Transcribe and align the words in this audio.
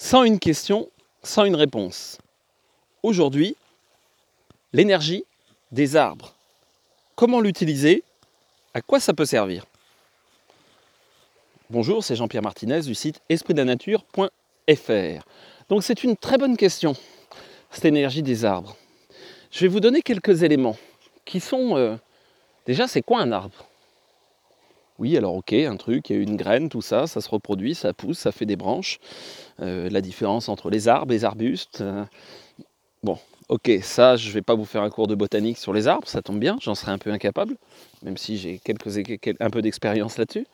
Sans 0.00 0.22
une 0.22 0.38
question, 0.38 0.88
sans 1.24 1.44
une 1.44 1.56
réponse. 1.56 2.18
Aujourd'hui, 3.02 3.56
l'énergie 4.72 5.24
des 5.72 5.96
arbres. 5.96 6.34
Comment 7.16 7.40
l'utiliser? 7.40 8.04
À 8.74 8.80
quoi 8.80 9.00
ça 9.00 9.12
peut 9.12 9.24
servir? 9.24 9.66
Bonjour, 11.68 12.04
c'est 12.04 12.14
Jean-Pierre 12.14 12.44
Martinez 12.44 12.82
du 12.82 12.94
site 12.94 13.20
espritdanature.fr. 13.28 15.26
Donc 15.68 15.82
c'est 15.82 16.04
une 16.04 16.16
très 16.16 16.38
bonne 16.38 16.56
question, 16.56 16.94
cette 17.72 17.84
énergie 17.84 18.22
des 18.22 18.44
arbres. 18.44 18.76
Je 19.50 19.62
vais 19.62 19.68
vous 19.68 19.80
donner 19.80 20.02
quelques 20.02 20.44
éléments 20.44 20.76
qui 21.24 21.40
sont... 21.40 21.76
euh, 21.76 21.96
déjà, 22.66 22.86
c'est 22.86 23.02
quoi 23.02 23.20
un 23.20 23.32
arbre? 23.32 23.67
Oui, 24.98 25.16
alors 25.16 25.34
ok, 25.34 25.52
un 25.52 25.76
truc, 25.76 26.10
une 26.10 26.36
graine, 26.36 26.68
tout 26.68 26.82
ça, 26.82 27.06
ça 27.06 27.20
se 27.20 27.28
reproduit, 27.30 27.74
ça 27.74 27.92
pousse, 27.92 28.18
ça 28.18 28.32
fait 28.32 28.46
des 28.46 28.56
branches. 28.56 28.98
Euh, 29.60 29.88
la 29.90 30.00
différence 30.00 30.48
entre 30.48 30.70
les 30.70 30.88
arbres, 30.88 31.12
les 31.12 31.24
arbustes. 31.24 31.80
euh, 31.82 32.04
Bon, 33.02 33.18
ok, 33.48 33.70
ça, 33.82 34.16
je 34.16 34.30
vais 34.32 34.42
pas 34.42 34.54
vous 34.54 34.64
faire 34.64 34.82
un 34.82 34.90
cours 34.90 35.06
de 35.06 35.14
botanique 35.14 35.58
sur 35.58 35.72
les 35.72 35.86
arbres, 35.88 36.08
ça 36.08 36.22
tombe 36.22 36.38
bien, 36.40 36.58
j'en 36.60 36.74
serais 36.74 36.92
un 36.92 36.98
peu 36.98 37.10
incapable, 37.12 37.56
même 38.02 38.16
si 38.16 38.36
j'ai 38.36 38.58
quelques, 38.58 39.20
quel- 39.20 39.36
un 39.40 39.50
peu 39.50 39.62
d'expérience 39.62 40.18
là-dessus. 40.18 40.46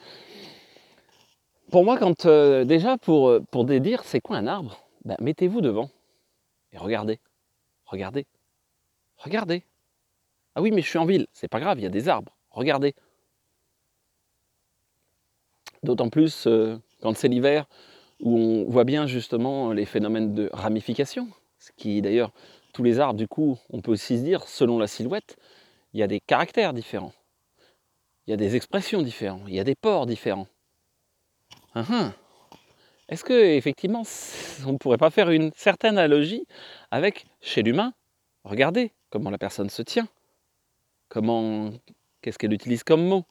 Pour 1.71 1.85
moi, 1.85 1.99
quand 1.99 2.27
euh, 2.27 2.65
déjà 2.65 2.97
pour, 2.99 3.39
pour 3.51 3.65
dire 3.65 4.03
c'est 4.05 4.21
quoi 4.21 4.37
un 4.37 4.47
arbre, 4.47 4.79
ben, 5.05 5.17
mettez-vous 5.21 5.61
devant 5.61 5.91
et 6.73 6.79
regardez, 6.79 7.21
regardez, 7.87 8.27
regardez. 9.19 9.65
Ah 10.55 10.63
oui, 10.63 10.71
mais 10.73 10.83
je 10.83 10.89
suis 10.89 10.99
en 10.99 11.07
ville, 11.07 11.27
c'est 11.33 11.49
pas 11.49 11.61
grave, 11.61 11.79
il 11.81 11.85
y 11.85 11.87
a 11.87 11.91
des 11.91 12.09
arbres, 12.09 12.37
regardez. 12.51 12.95
D'autant 15.85 16.09
plus 16.09 16.47
euh, 16.47 16.79
quand 17.03 17.15
c'est 17.15 17.29
l'hiver, 17.29 17.67
où 18.21 18.39
on 18.39 18.65
voit 18.71 18.85
bien 18.85 19.07
justement 19.07 19.73
les 19.73 19.85
phénomènes 19.85 20.35
de 20.35 20.49
ramification, 20.53 21.29
ce 21.59 21.71
qui 21.77 22.01
d'ailleurs, 22.01 22.33
tous 22.73 22.83
les 22.83 23.01
arbres, 23.01 23.19
du 23.19 23.29
coup, 23.29 23.59
on 23.71 23.83
peut 23.83 23.93
aussi 23.93 24.19
se 24.19 24.23
dire, 24.23 24.45
selon 24.45 24.79
la 24.79 24.87
silhouette, 24.87 25.37
il 25.93 26.01
y 26.01 26.03
a 26.03 26.07
des 26.07 26.21
caractères 26.21 26.73
différents, 26.73 27.13
il 28.27 28.31
y 28.31 28.33
a 28.33 28.39
des 28.39 28.57
expressions 28.57 29.03
différentes, 29.03 29.43
il 29.47 29.55
y 29.55 29.61
a 29.61 29.65
des 29.65 29.75
pores 29.75 30.07
différents. 30.07 30.49
Hein, 31.75 31.85
hein. 31.91 32.15
Est-ce 33.11 33.23
que 33.23 33.35
effectivement, 33.35 34.05
on 34.67 34.73
ne 34.73 34.79
pourrait 34.79 34.97
pas 34.97 35.11
faire 35.11 35.31
une 35.31 35.53
certaine 35.55 35.99
analogie 35.99 36.47
avec 36.91 37.27
chez 37.43 37.63
l'humain 37.63 37.93
Regardez 38.45 38.93
comment 39.11 39.31
la 39.31 39.39
personne 39.39 39.69
se 39.69 39.83
tient, 39.83 40.09
comment, 41.11 41.73
qu'est-ce 42.23 42.39
qu'elle 42.39 42.55
utilise 42.55 42.85
comme 42.85 43.07
mot, 43.07 43.25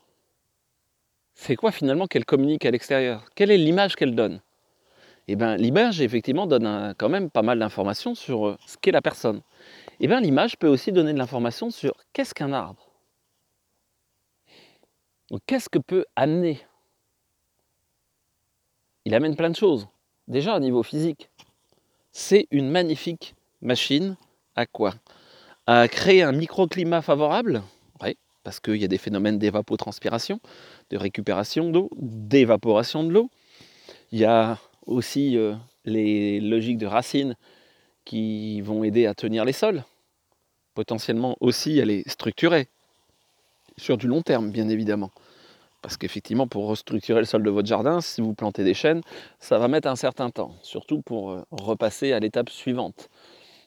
c'est 1.33 1.55
quoi 1.55 1.71
finalement 1.71 2.07
qu'elle 2.07 2.25
communique 2.25 2.65
à 2.65 2.71
l'extérieur? 2.71 3.25
Quelle 3.35 3.51
est 3.51 3.57
l'image 3.57 3.95
qu'elle 3.95 4.15
donne? 4.15 4.41
Eh 5.27 5.35
bien, 5.35 5.55
l'image, 5.55 6.01
effectivement, 6.01 6.47
donne 6.47 6.93
quand 6.97 7.09
même 7.09 7.29
pas 7.29 7.41
mal 7.41 7.59
d'informations 7.59 8.13
sur 8.13 8.47
euh, 8.47 8.57
ce 8.67 8.77
qu'est 8.77 8.91
la 8.91 9.01
personne. 9.01 9.41
Eh 9.99 10.07
bien, 10.07 10.19
l'image 10.19 10.57
peut 10.57 10.67
aussi 10.67 10.91
donner 10.91 11.13
de 11.13 11.17
l'information 11.17 11.69
sur 11.71 11.93
qu'est-ce 12.11 12.33
qu'un 12.33 12.51
arbre? 12.51 12.89
Qu'est-ce 15.47 15.69
que 15.69 15.79
peut 15.79 16.05
amener? 16.15 16.59
Il 19.05 19.15
amène 19.15 19.35
plein 19.35 19.49
de 19.49 19.55
choses. 19.55 19.87
Déjà, 20.27 20.55
au 20.55 20.59
niveau 20.59 20.83
physique, 20.83 21.29
c'est 22.11 22.47
une 22.51 22.69
magnifique 22.69 23.35
machine 23.61 24.15
à 24.55 24.65
quoi? 24.65 24.93
À 25.65 25.87
créer 25.87 26.21
un 26.21 26.33
microclimat 26.33 27.01
favorable, 27.01 27.63
oui, 28.01 28.17
parce 28.43 28.59
qu'il 28.59 28.75
y 28.75 28.83
a 28.83 28.87
des 28.87 28.97
phénomènes 28.97 29.39
d'évapotranspiration, 29.39 30.39
de 30.89 30.97
récupération 30.97 31.69
d'eau, 31.69 31.89
d'évaporation 31.97 33.03
de 33.03 33.11
l'eau. 33.11 33.29
Il 34.11 34.19
y 34.19 34.25
a 34.25 34.57
aussi 34.85 35.37
euh, 35.37 35.55
les 35.85 36.39
logiques 36.39 36.77
de 36.77 36.85
racines 36.85 37.35
qui 38.05 38.61
vont 38.61 38.83
aider 38.83 39.05
à 39.05 39.13
tenir 39.13 39.45
les 39.45 39.53
sols, 39.53 39.83
potentiellement 40.73 41.37
aussi 41.39 41.79
à 41.81 41.85
les 41.85 42.03
structurer, 42.07 42.67
sur 43.77 43.97
du 43.97 44.07
long 44.07 44.21
terme 44.21 44.51
bien 44.51 44.69
évidemment. 44.69 45.11
Parce 45.81 45.97
qu'effectivement, 45.97 46.47
pour 46.47 46.67
restructurer 46.67 47.19
le 47.19 47.25
sol 47.25 47.43
de 47.43 47.49
votre 47.49 47.67
jardin, 47.67 47.99
si 47.99 48.21
vous 48.21 48.33
plantez 48.33 48.63
des 48.63 48.73
chênes, 48.73 49.01
ça 49.39 49.57
va 49.57 49.67
mettre 49.67 49.89
un 49.89 49.97
certain 49.97 50.29
temps, 50.29 50.55
surtout 50.61 51.01
pour 51.01 51.31
euh, 51.31 51.43
repasser 51.51 52.13
à 52.13 52.19
l'étape 52.19 52.49
suivante. 52.49 53.09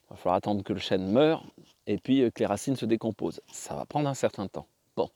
Il 0.04 0.10
va 0.10 0.16
falloir 0.16 0.36
attendre 0.36 0.62
que 0.62 0.72
le 0.72 0.78
chêne 0.78 1.10
meure 1.10 1.44
et 1.86 1.98
puis 1.98 2.22
euh, 2.22 2.30
que 2.30 2.40
les 2.40 2.46
racines 2.46 2.76
se 2.76 2.86
décomposent. 2.86 3.40
Ça 3.52 3.74
va 3.74 3.84
prendre 3.84 4.08
un 4.08 4.14
certain 4.14 4.46
temps. 4.48 4.66
Bon 4.96 5.10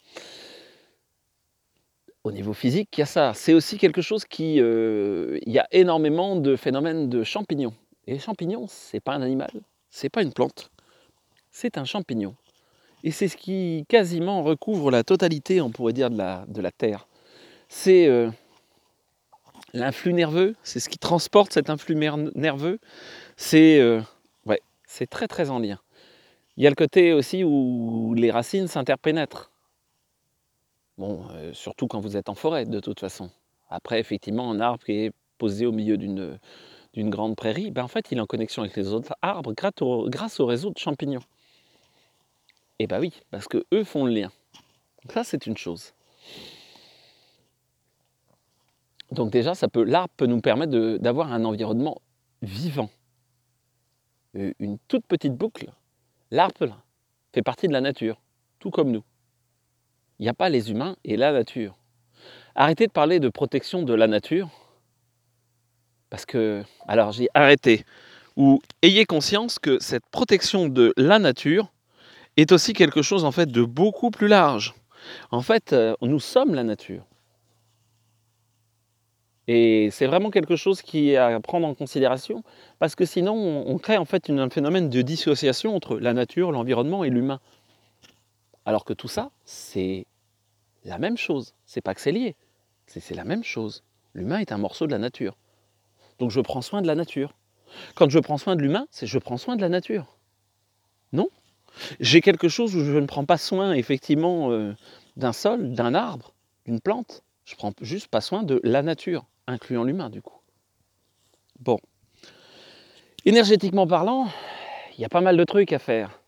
au 2.25 2.32
niveau 2.32 2.53
physique, 2.53 2.91
il 2.97 3.00
y 3.00 3.03
a 3.03 3.06
ça. 3.06 3.32
C'est 3.34 3.54
aussi 3.54 3.78
quelque 3.78 4.03
chose 4.03 4.25
qui. 4.25 4.60
euh, 4.60 5.38
il 5.42 5.53
y 5.53 5.58
a 5.58 5.66
énormément 5.72 6.36
de 6.36 6.56
phénomènes 6.56 7.08
de 7.08 7.25
champignons. 7.25 7.75
Et 8.06 8.14
les 8.14 8.19
champignons, 8.19 8.66
c'est 8.69 9.00
pas 9.00 9.14
un 9.14 9.22
animal, 9.22 9.50
c'est 9.91 10.08
pas 10.08 10.22
une 10.22 10.32
plante, 10.32 10.70
c'est 11.50 11.78
un 11.78 11.84
champignon. 11.84 12.34
Et 13.04 13.10
c'est 13.12 13.28
ce 13.28 13.36
qui 13.36 13.84
quasiment 13.88 14.42
recouvre 14.42 14.91
la 14.91 15.04
totalité, 15.04 15.60
on 15.60 15.70
pourrait 15.70 15.92
dire, 15.92 16.10
de 16.10 16.16
la, 16.16 16.72
Terre. 16.76 17.06
C'est 17.69 18.08
euh, 18.08 18.31
l'influx 19.72 20.12
nerveux, 20.12 20.54
c'est 20.62 20.81
ce 20.81 20.88
qui 20.88 20.98
transporte 20.98 21.52
cet 21.52 21.70
influx 21.70 21.94
nerveux. 21.94 22.78
C'est 23.37 23.78
euh, 23.78 24.02
c'est 24.91 25.08
très 25.08 25.28
très 25.28 25.50
en 25.50 25.60
lien. 25.60 25.78
Il 26.56 26.64
y 26.64 26.66
a 26.66 26.70
le 26.70 26.75
côté 26.75 27.12
aussi 27.12 27.44
où 27.44 28.12
les 28.14 28.32
racines 28.32 28.66
s'interpénètrent. 28.66 29.50
Euh, 31.00 31.53
surtout 31.55 31.87
quand 31.87 32.00
vous 32.00 32.16
êtes 32.16 32.28
en 32.28 32.34
forêt, 32.34 32.66
de 32.66 32.81
toute 32.81 33.00
façon. 33.00 33.31
Après, 33.69 34.00
effectivement, 34.00 34.50
un 34.50 34.61
arbre 34.61 34.84
qui 34.84 34.93
est 34.93 35.12
posé 35.38 35.66
au 35.66 35.72
milieu 35.72 35.97
d'une 35.97 37.11
grande 37.11 37.37
prairie, 37.37 37.71
ben 37.71 37.84
en 37.84 37.88
fait, 37.88 38.11
il 38.11 38.19
est 38.19 38.21
en 38.21 38.27
connexion 38.27 38.62
avec 38.62 38.77
les 38.77 38.88
autres 38.88 39.15
arbres 39.22 39.53
grâce 39.55 40.41
au, 40.41 40.47
réseau 40.47 40.71
de 40.71 40.78
champignons. 40.78 41.22
Et 42.78 42.87
ben 42.87 43.00
oui, 43.00 43.12
parce 43.31 43.47
que 43.49 43.65
eux 43.72 43.84
font 43.84 44.05
le 44.05 44.12
lien. 44.12 44.31
Donc 45.03 45.12
ça, 45.12 45.25
c'est 45.25 45.47
une 45.47 45.56
chose. 45.56 45.93
Donc 49.12 49.31
déjà, 49.31 49.55
ça 49.55 49.69
peut, 49.69 49.82
l'arbre 49.82 50.12
peut 50.17 50.27
nous 50.27 50.41
permettre 50.41 50.99
d'avoir 50.99 51.32
un 51.32 51.44
environnement 51.44 52.00
vivant. 52.43 52.91
Euh, 54.37 54.53
Une 54.59 54.78
toute 54.88 55.05
petite 55.06 55.34
boucle. 55.34 55.72
L'arbre 56.31 56.81
fait 57.32 57.43
partie 57.43 57.67
de 57.67 57.72
la 57.72 57.81
nature, 57.81 58.21
tout 58.61 58.71
comme 58.71 58.91
nous. 58.91 59.03
Il 60.20 60.25
n'y 60.25 60.28
a 60.28 60.34
pas 60.34 60.50
les 60.50 60.70
humains 60.70 60.97
et 61.03 61.16
la 61.16 61.32
nature. 61.32 61.78
Arrêtez 62.54 62.86
de 62.86 62.92
parler 62.92 63.20
de 63.20 63.31
protection 63.31 63.82
de 63.82 63.94
la 63.94 64.06
nature. 64.06 64.50
Parce 66.10 66.26
que, 66.26 66.62
alors 66.86 67.12
j'ai 67.12 67.28
arrêté. 67.32 67.86
Ou 68.36 68.60
ayez 68.82 69.06
conscience 69.06 69.58
que 69.58 69.78
cette 69.81 70.04
protection 70.10 70.69
de 70.69 70.92
la 70.98 71.19
nature 71.19 71.72
est 72.36 72.53
aussi 72.53 72.75
quelque 72.75 73.00
chose 73.00 73.25
en 73.25 73.32
fait 73.32 73.50
de 73.50 73.62
beaucoup 73.62 74.10
plus 74.10 74.28
large. 74.28 74.75
En 75.31 75.41
fait, 75.41 75.72
euh, 75.72 75.94
nous 76.03 76.20
sommes 76.20 76.54
la 76.54 76.64
nature. 76.64 77.06
Et 79.48 79.88
c'est 79.91 80.06
vraiment 80.06 80.31
quelque 80.31 80.54
chose 80.54 80.82
qui 80.82 81.12
est 81.12 81.16
à 81.16 81.41
prendre 81.41 81.66
en 81.66 81.75
considération, 81.75 82.44
parce 82.78 82.94
que 82.94 83.06
sinon 83.06 83.64
on, 83.66 83.78
crée 83.78 83.97
en 83.97 84.04
fait 84.04 84.28
un 84.28 84.50
phénomène 84.50 84.91
de 84.91 85.00
dissociation 85.00 85.75
entre 85.75 85.98
la 85.98 86.12
nature, 86.12 86.52
l'environnement 86.52 87.04
et 87.04 87.10
l'humain. 87.10 87.41
Alors 88.66 88.84
que 88.84 88.92
tout 88.92 89.08
ça, 89.08 89.31
c'est 89.44 90.06
la 90.84 90.98
même 90.98 91.16
chose. 91.16 91.54
C'est 91.66 91.80
pas 91.80 91.94
que 91.94 92.00
c'est 92.00 92.12
lié, 92.12 92.36
c'est 92.86 93.14
la 93.14 93.24
même 93.24 93.44
chose. 93.44 93.84
L'humain 94.14 94.38
est 94.38 94.52
un 94.52 94.58
morceau 94.58 94.86
de 94.86 94.92
la 94.92 94.98
nature. 94.98 95.36
Donc 96.18 96.30
je 96.30 96.41
prends 96.41 96.62
soin 96.62 96.82
de 96.82 96.86
la 96.86 96.94
nature. 96.94 97.34
Quand 97.94 98.10
je 98.10 98.18
prends 98.18 98.38
soin 98.38 98.56
de 98.56 98.62
l'humain, 98.62 98.86
c'est 98.90 99.06
je 99.06 99.19
prends 99.19 99.36
soin 99.36 99.56
de 99.56 99.60
la 99.60 99.69
nature. 99.69 100.16
Non 101.12 101.28
J'ai 102.00 102.20
quelque 102.20 102.48
chose 102.48 102.74
où 102.74 102.84
je 102.84 102.98
ne 102.98 103.06
prends 103.06 103.24
pas 103.24 103.38
soin 103.38 103.72
effectivement 103.72 104.50
euh, 104.50 104.74
d'un 105.16 105.32
sol, 105.32 105.72
d'un 105.72 105.94
arbre, 105.94 106.34
d'une 106.66 106.80
plante. 106.80 107.22
Je 107.44 107.54
prends 107.54 107.72
juste 107.80 108.08
pas 108.08 108.20
soin 108.20 108.42
de 108.42 108.60
la 108.64 108.82
nature, 108.82 109.26
incluant 109.46 109.84
l'humain 109.84 110.10
du 110.10 110.22
coup. 110.22 110.38
Bon. 111.58 111.78
Énergétiquement 113.25 113.87
parlant, 113.87 114.28
il 114.96 115.00
y 115.00 115.05
a 115.05 115.08
pas 115.08 115.20
mal 115.20 115.37
de 115.37 115.44
trucs 115.44 115.72
à 115.72 115.78
faire. 115.78 116.19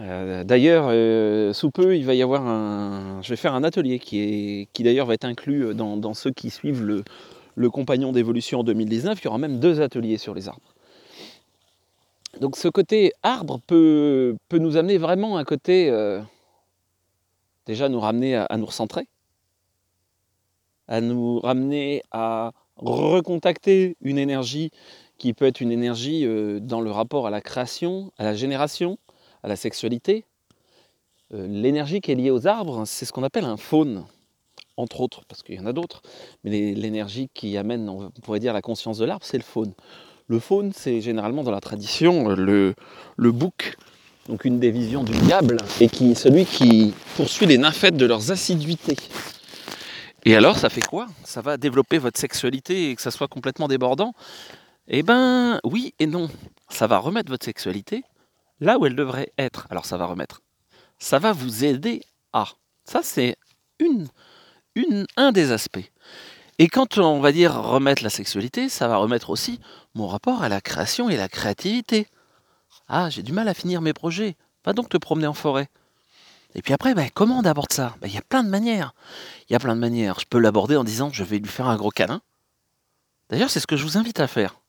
Euh, 0.00 0.44
d'ailleurs, 0.44 0.86
euh, 0.88 1.52
sous 1.52 1.70
peu, 1.70 1.96
il 1.96 2.04
va 2.04 2.14
y 2.14 2.22
avoir 2.22 2.46
un. 2.46 3.20
Je 3.22 3.30
vais 3.30 3.36
faire 3.36 3.54
un 3.54 3.64
atelier 3.64 3.98
qui, 3.98 4.68
d'ailleurs 4.78 5.06
va 5.06 5.14
être 5.14 5.24
inclus 5.24 5.74
dans, 5.74 5.96
dans 5.96 6.14
ceux 6.14 6.30
qui 6.30 6.50
suivent 6.50 6.82
le, 6.82 7.70
compagnon 7.70 8.12
d'évolution 8.12 8.60
en 8.60 8.64
2019. 8.64 9.20
Il 9.20 9.24
y 9.24 9.28
aura 9.28 9.38
même 9.38 9.60
deux 9.60 9.80
ateliers 9.80 10.18
sur 10.18 10.34
les 10.34 10.48
arbres. 10.48 10.74
Donc 12.40 12.56
ce 12.56 12.68
côté 12.68 13.12
arbre 13.22 13.60
peut, 13.66 14.36
nous 14.52 14.76
amener 14.76 14.98
vraiment 14.98 15.36
un 15.36 15.44
côté. 15.44 15.90
euh, 15.90 16.20
déjà 17.66 17.88
nous 17.88 18.00
ramener 18.00 18.36
à, 18.36 18.44
à 18.44 18.56
nous 18.56 18.66
recentrer, 18.66 19.06
à 20.88 21.00
nous 21.00 21.40
ramener 21.40 22.02
à 22.10 22.52
recontacter 22.76 23.96
une 24.00 24.18
énergie 24.18 24.70
qui 25.18 25.34
peut 25.34 25.44
être 25.44 25.60
une 25.60 25.70
énergie 25.70 26.24
euh, 26.24 26.58
dans 26.60 26.80
le 26.80 26.90
rapport 26.90 27.26
à 27.26 27.30
la 27.30 27.42
création, 27.42 28.10
à 28.16 28.24
la 28.24 28.34
génération, 28.34 28.98
à 29.42 29.48
la 29.48 29.56
sexualité. 29.56 30.24
Euh, 31.34 31.46
L'énergie 31.46 32.00
qui 32.00 32.12
est 32.12 32.14
liée 32.14 32.30
aux 32.30 32.46
arbres, 32.46 32.84
c'est 32.86 33.04
ce 33.04 33.12
qu'on 33.12 33.22
appelle 33.22 33.44
un 33.44 33.56
faune, 33.56 34.04
entre 34.76 35.00
autres, 35.00 35.22
parce 35.28 35.42
qu'il 35.42 35.56
y 35.56 35.60
en 35.60 35.66
a 35.66 35.72
d'autres, 35.72 36.02
mais 36.44 36.72
l'énergie 36.74 37.28
qui 37.34 37.56
amène, 37.56 37.88
on 37.88 38.10
pourrait 38.22 38.40
dire, 38.40 38.52
la 38.52 38.62
conscience 38.62 38.98
de 38.98 39.04
l'arbre, 39.04 39.26
c'est 39.26 39.36
le 39.38 39.42
faune. 39.42 39.74
Le 40.26 40.38
faune, 40.38 40.72
c'est 40.74 41.00
généralement 41.00 41.42
dans 41.42 41.50
la 41.50 41.60
tradition 41.60 42.28
le, 42.28 42.74
le 43.16 43.32
bouc, 43.32 43.76
donc 44.28 44.44
une 44.44 44.60
des 44.60 44.70
visions 44.70 45.02
du 45.02 45.12
diable, 45.12 45.56
et 45.80 45.88
qui 45.88 46.14
celui 46.14 46.44
qui 46.44 46.94
poursuit 47.16 47.46
les 47.46 47.58
nymphètes 47.58 47.96
de 47.96 48.06
leurs 48.06 48.30
assiduités. 48.30 48.96
Et 50.24 50.36
alors, 50.36 50.56
ça 50.56 50.68
fait 50.68 50.82
quoi? 50.82 51.08
Ça 51.24 51.40
va 51.40 51.56
développer 51.56 51.98
votre 51.98 52.20
sexualité 52.20 52.90
et 52.90 52.94
que 52.94 53.02
ça 53.02 53.10
soit 53.10 53.26
complètement 53.28 53.68
débordant? 53.68 54.12
Eh 54.86 55.02
ben, 55.02 55.58
oui 55.64 55.94
et 55.98 56.06
non. 56.06 56.28
Ça 56.68 56.86
va 56.86 56.98
remettre 56.98 57.30
votre 57.30 57.44
sexualité 57.44 58.04
là 58.60 58.78
où 58.78 58.86
elle 58.86 58.96
devrait 58.96 59.32
être. 59.38 59.66
Alors, 59.70 59.86
ça 59.86 59.96
va 59.96 60.06
remettre. 60.06 60.42
Ça 60.98 61.18
va 61.18 61.32
vous 61.32 61.64
aider 61.64 62.02
à. 62.32 62.46
Ça, 62.84 63.00
c'est 63.02 63.36
une, 63.78 64.08
une, 64.74 65.06
un 65.16 65.32
des 65.32 65.52
aspects. 65.52 65.90
Et 66.58 66.68
quand 66.68 66.98
on 66.98 67.20
va 67.20 67.32
dire 67.32 67.54
remettre 67.54 68.02
la 68.02 68.10
sexualité, 68.10 68.68
ça 68.68 68.86
va 68.86 68.98
remettre 68.98 69.30
aussi 69.30 69.60
mon 69.94 70.06
rapport 70.06 70.42
à 70.42 70.48
la 70.48 70.60
création 70.60 71.08
et 71.08 71.16
la 71.16 71.28
créativité. 71.28 72.06
Ah, 72.86 73.08
j'ai 73.08 73.22
du 73.22 73.32
mal 73.32 73.48
à 73.48 73.54
finir 73.54 73.80
mes 73.80 73.94
projets. 73.94 74.36
Va 74.64 74.72
donc 74.74 74.88
te 74.88 74.98
promener 74.98 75.26
en 75.26 75.32
forêt. 75.32 75.68
Et 76.54 76.62
puis 76.62 76.74
après, 76.74 76.94
ben, 76.94 77.08
comment 77.14 77.38
on 77.38 77.44
aborde 77.44 77.72
ça 77.72 77.96
ben, 78.00 78.08
Il 78.08 78.14
y 78.14 78.18
a 78.18 78.22
plein 78.22 78.42
de 78.42 78.50
manières. 78.50 78.92
Il 79.48 79.52
y 79.52 79.56
a 79.56 79.58
plein 79.58 79.74
de 79.74 79.80
manières. 79.80 80.20
Je 80.20 80.26
peux 80.26 80.38
l'aborder 80.38 80.76
en 80.76 80.84
disant 80.84 81.10
je 81.12 81.24
vais 81.24 81.38
lui 81.38 81.48
faire 81.48 81.68
un 81.68 81.76
gros 81.76 81.90
câlin. 81.90 82.20
D'ailleurs, 83.30 83.48
c'est 83.48 83.60
ce 83.60 83.66
que 83.66 83.76
je 83.76 83.84
vous 83.84 83.96
invite 83.96 84.20
à 84.20 84.26
faire. 84.26 84.60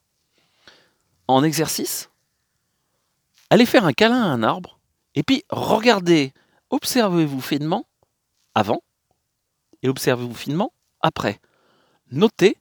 En 1.27 1.43
exercice, 1.43 2.09
allez 3.51 3.65
faire 3.65 3.85
un 3.85 3.91
câlin 3.91 4.23
à 4.23 4.27
un 4.27 4.43
arbre, 4.43 4.79
et 5.13 5.23
puis 5.23 5.43
regardez, 5.49 6.33
observez-vous 6.69 7.41
finement 7.41 7.85
avant, 8.55 8.81
et 9.83 9.89
observez-vous 9.89 10.33
finement 10.33 10.71
après. 11.01 11.39
Notez 12.11 12.57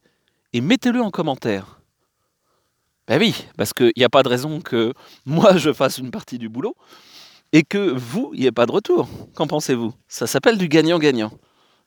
et 0.52 0.60
mettez-le 0.60 1.00
en 1.00 1.10
commentaire. 1.10 1.80
Ben 3.06 3.20
oui, 3.20 3.46
parce 3.56 3.72
qu'il 3.72 3.92
n'y 3.96 4.04
a 4.04 4.08
pas 4.08 4.24
de 4.24 4.28
raison 4.28 4.60
que 4.60 4.92
moi 5.26 5.56
je 5.56 5.72
fasse 5.72 5.98
une 5.98 6.10
partie 6.10 6.38
du 6.38 6.48
boulot 6.48 6.74
et 7.52 7.62
que 7.62 7.90
vous, 7.90 8.30
il 8.34 8.40
n'y 8.40 8.46
ait 8.46 8.52
pas 8.52 8.66
de 8.66 8.72
retour. 8.72 9.08
Qu'en 9.34 9.46
pensez-vous? 9.46 9.92
Ça 10.08 10.26
s'appelle 10.26 10.58
du 10.58 10.68
gagnant-gagnant. 10.68 11.32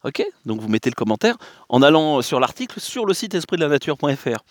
Ok? 0.03 0.25
Donc 0.45 0.59
vous 0.59 0.67
mettez 0.67 0.89
le 0.89 0.95
commentaire 0.95 1.37
en 1.69 1.81
allant 1.81 2.21
sur 2.21 2.39
l'article 2.39 2.79
sur 2.79 3.05
le 3.05 3.13
site 3.13 3.33
espritdelanature.fr. 3.35 4.43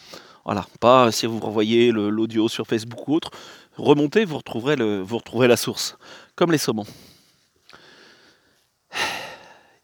Voilà, 0.44 0.66
pas 0.80 1.12
si 1.12 1.26
vous 1.26 1.38
renvoyez 1.38 1.92
l'audio 1.92 2.48
sur 2.48 2.66
Facebook 2.66 3.08
ou 3.08 3.14
autre, 3.14 3.30
remontez, 3.76 4.24
vous 4.24 4.36
retrouverez, 4.38 5.48
la 5.48 5.56
source, 5.56 5.96
comme 6.34 6.52
les 6.52 6.58
saumons. 6.58 6.86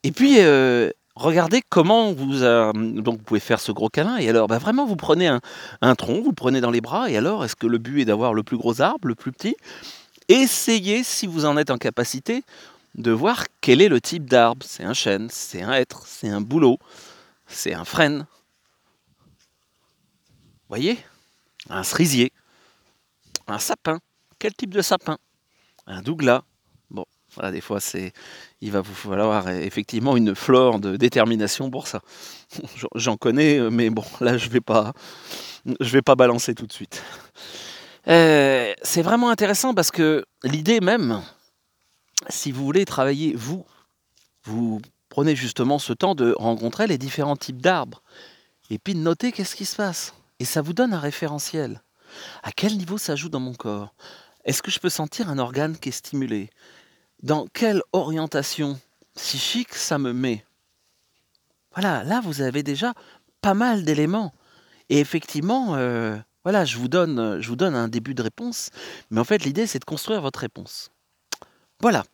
Et 0.04 0.12
puis, 0.12 0.36
euh, 0.38 0.90
regardez 1.14 1.62
comment 1.68 2.12
vous, 2.12 2.42
euh, 2.42 2.72
donc 2.72 3.18
vous 3.18 3.24
pouvez 3.24 3.40
faire 3.40 3.60
ce 3.60 3.72
gros 3.72 3.88
câlin. 3.88 4.16
Et 4.16 4.28
alors, 4.28 4.46
bah, 4.46 4.58
vraiment, 4.58 4.86
vous 4.86 4.96
prenez 4.96 5.26
un, 5.28 5.40
un, 5.80 5.94
tronc, 5.94 6.22
vous 6.22 6.32
prenez 6.32 6.60
dans 6.60 6.70
les 6.70 6.80
bras. 6.80 7.10
Et 7.10 7.16
alors, 7.16 7.44
est-ce 7.44 7.56
que 7.56 7.66
le 7.66 7.78
but 7.78 8.02
est 8.02 8.04
d'avoir 8.04 8.34
le 8.34 8.42
plus 8.42 8.56
gros 8.56 8.80
arbre, 8.80 9.08
le 9.08 9.14
plus 9.14 9.32
petit? 9.32 9.56
Essayez, 10.28 11.04
si 11.04 11.26
vous 11.26 11.44
en 11.44 11.56
êtes 11.56 11.70
en 11.70 11.78
capacité, 11.78 12.42
de 12.98 13.12
voir 13.12 13.44
quel 13.60 13.80
est 13.80 13.88
le 13.88 14.00
type 14.00 14.28
d'arbre. 14.28 14.64
C'est 14.68 14.84
un 14.84 14.92
chêne, 14.92 15.28
c'est 15.30 15.62
un 15.62 15.72
hêtre, 15.72 16.02
c'est 16.06 16.28
un 16.28 16.40
bouleau, 16.40 16.78
c'est 17.46 17.74
un 17.74 17.84
frêne. 17.84 18.26
Voyez 20.68 20.98
Un 21.70 21.82
cerisier, 21.82 22.32
un 23.46 23.58
sapin. 23.58 24.00
Quel 24.38 24.54
type 24.54 24.74
de 24.74 24.82
sapin 24.82 25.18
Un 25.86 26.02
douglas. 26.02 26.42
Bon, 26.90 27.06
voilà, 27.34 27.50
des 27.50 27.60
fois, 27.60 27.80
c'est, 27.80 28.12
il 28.60 28.70
va 28.70 28.82
vous 28.82 28.94
falloir 28.94 29.48
effectivement 29.48 30.16
une 30.16 30.34
flore 30.34 30.78
de 30.78 30.96
détermination 30.96 31.70
pour 31.70 31.88
ça. 31.88 32.02
J'en 32.94 33.16
connais, 33.16 33.58
mais 33.70 33.88
bon, 33.88 34.04
là, 34.20 34.36
je 34.36 34.50
vais 34.50 34.60
vais 35.80 36.02
pas 36.02 36.14
balancer 36.16 36.54
tout 36.54 36.66
de 36.66 36.72
suite. 36.72 37.02
Euh, 38.06 38.74
c'est 38.82 39.02
vraiment 39.02 39.30
intéressant 39.30 39.74
parce 39.74 39.90
que 39.90 40.24
l'idée 40.44 40.80
même, 40.80 41.22
si 42.28 42.52
vous 42.52 42.64
voulez 42.64 42.84
travailler 42.84 43.34
vous, 43.34 43.66
vous 44.44 44.80
prenez 45.08 45.36
justement 45.36 45.78
ce 45.78 45.92
temps 45.92 46.14
de 46.14 46.34
rencontrer 46.38 46.86
les 46.86 46.96
différents 46.96 47.36
types 47.36 47.60
d'arbres 47.60 48.02
et 48.70 48.78
puis 48.78 48.94
de 48.94 49.00
noter 49.00 49.32
qu'est-ce 49.32 49.56
qui 49.56 49.66
se 49.66 49.76
passe. 49.76 50.14
Et 50.40 50.44
ça 50.44 50.62
vous 50.62 50.72
donne 50.72 50.92
un 50.92 51.00
référentiel. 51.00 51.82
À 52.42 52.52
quel 52.52 52.76
niveau 52.76 52.98
ça 52.98 53.16
joue 53.16 53.28
dans 53.28 53.40
mon 53.40 53.54
corps? 53.54 53.94
Est-ce 54.44 54.62
que 54.62 54.70
je 54.70 54.78
peux 54.78 54.88
sentir 54.88 55.28
un 55.28 55.38
organe 55.38 55.76
qui 55.76 55.90
est 55.90 55.92
stimulé? 55.92 56.50
Dans 57.22 57.46
quelle 57.48 57.82
orientation 57.92 58.80
psychique 59.14 59.74
ça 59.74 59.98
me 59.98 60.12
met? 60.12 60.44
Voilà, 61.72 62.04
là 62.04 62.20
vous 62.20 62.40
avez 62.40 62.62
déjà 62.62 62.94
pas 63.42 63.54
mal 63.54 63.84
d'éléments. 63.84 64.32
Et 64.88 65.00
effectivement, 65.00 65.74
euh, 65.74 66.16
voilà, 66.44 66.64
je 66.64 66.78
vous, 66.78 66.88
donne, 66.88 67.40
je 67.40 67.48
vous 67.48 67.56
donne 67.56 67.74
un 67.74 67.88
début 67.88 68.14
de 68.14 68.22
réponse, 68.22 68.70
mais 69.10 69.20
en 69.20 69.24
fait 69.24 69.44
l'idée 69.44 69.66
c'est 69.66 69.80
de 69.80 69.84
construire 69.84 70.22
votre 70.22 70.40
réponse. 70.40 70.90
Voilà. 71.80 72.04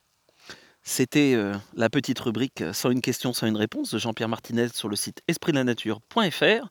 C'était 0.83 1.33
euh, 1.35 1.55
la 1.75 1.89
petite 1.89 2.21
rubrique 2.21 2.63
Sans 2.75 2.91
une 2.91 3.01
question, 3.01 3.33
sans 3.33 3.47
une 3.47 3.57
réponse 3.57 3.91
de 3.91 3.99
Jean-Pierre 3.99 4.29
Martinez 4.29 4.69
sur 4.75 4.89
le 4.89 4.97
site 4.97 5.23
espritdelanature.fr. 5.29 6.69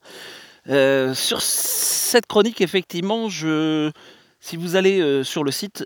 Euh, 0.69 1.13
sur 1.13 1.41
cette 1.41 2.25
chronique, 2.25 2.61
effectivement, 2.61 3.29
je, 3.29 3.91
si 4.39 4.55
vous 4.55 4.75
allez 4.75 5.01
euh, 5.01 5.23
sur 5.23 5.43
le 5.43 5.51
site, 5.51 5.85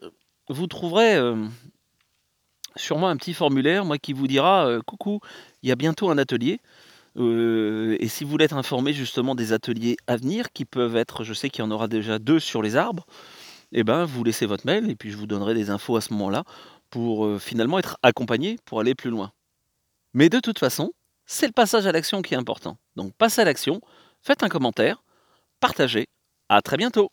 vous 0.50 0.68
trouverez 0.68 1.16
euh, 1.16 1.46
sûrement 2.76 3.10
un 3.10 3.18
petit 3.18 3.34
formulaire, 3.34 3.86
moi, 3.86 3.98
qui 3.98 4.14
vous 4.14 4.28
dira 4.28 4.80
coucou, 4.86 5.20
il 5.64 5.70
y 5.70 5.72
a 5.72 5.76
bientôt 5.76 6.10
un 6.10 6.18
atelier. 6.18 6.60
Et 7.20 8.08
si 8.10 8.24
vous 8.24 8.30
voulez 8.30 8.46
être 8.46 8.56
informé 8.56 8.94
justement 8.94 9.34
des 9.34 9.52
ateliers 9.52 9.98
à 10.06 10.18
venir, 10.18 10.52
qui 10.54 10.66
peuvent 10.66 10.96
être, 10.96 11.24
je 11.24 11.34
sais 11.34 11.50
qu'il 11.50 11.64
y 11.64 11.68
en 11.68 11.72
aura 11.72 11.88
déjà 11.88 12.20
deux 12.20 12.40
sur 12.40 12.62
les 12.62 12.76
arbres, 12.76 13.08
eh 13.72 13.84
ben, 13.84 14.06
vous 14.06 14.24
laissez 14.24 14.46
votre 14.46 14.68
mail 14.68 14.92
et 14.92 14.96
puis 14.96 15.10
je 15.10 15.18
vous 15.18 15.26
donnerai 15.26 15.56
des 15.56 15.72
infos 15.72 15.96
à 15.96 16.02
ce 16.02 16.14
moment-là 16.14 16.44
pour 16.92 17.42
finalement 17.42 17.80
être 17.80 17.98
accompagné 18.04 18.58
pour 18.66 18.82
aller 18.82 18.94
plus 18.94 19.10
loin. 19.10 19.32
Mais 20.14 20.30
de 20.30 20.40
toute 20.40 20.60
façon, 20.60 20.92
c'est 21.26 21.48
le 21.48 21.54
passage 21.54 21.88
à 21.88 21.92
l'action 21.92 22.22
qui 22.22 22.36
est 22.36 22.38
important. 22.38 22.78
Donc 22.96 23.14
passez 23.18 23.42
à 23.42 23.46
l'action, 23.46 23.82
faites 24.28 24.44
un 24.44 24.50
commentaire, 24.50 25.04
partagez. 25.62 26.06
À 26.50 26.62
très 26.62 26.76
bientôt 26.76 27.10